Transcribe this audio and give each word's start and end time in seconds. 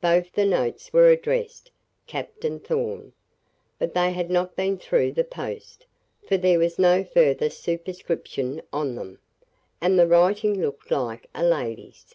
Both 0.00 0.32
the 0.32 0.46
notes 0.46 0.94
were 0.94 1.10
addressed 1.10 1.70
"Captain 2.06 2.58
Thorn." 2.58 3.12
But 3.78 3.92
they 3.92 4.12
had 4.12 4.30
not 4.30 4.56
been 4.56 4.78
through 4.78 5.12
the 5.12 5.24
post, 5.24 5.84
for 6.26 6.38
there 6.38 6.58
was 6.58 6.78
no 6.78 7.04
further 7.04 7.50
superscription 7.50 8.62
on 8.72 8.94
them; 8.94 9.18
and 9.78 9.98
the 9.98 10.06
writing 10.06 10.58
looked 10.62 10.90
like 10.90 11.28
a 11.34 11.44
lady's. 11.44 12.14